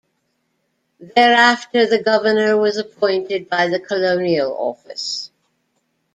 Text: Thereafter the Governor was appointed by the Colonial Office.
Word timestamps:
Thereafter 0.99 1.85
the 1.85 2.01
Governor 2.01 2.57
was 2.57 2.77
appointed 2.77 3.47
by 3.47 3.67
the 3.67 3.79
Colonial 3.79 4.51
Office. 4.57 5.29